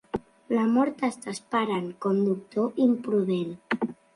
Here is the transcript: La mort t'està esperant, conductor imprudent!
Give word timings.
La 0.59 0.63
mort 0.77 0.95
t'està 1.01 1.35
esperant, 1.35 1.91
conductor 2.07 2.83
imprudent! 2.89 3.57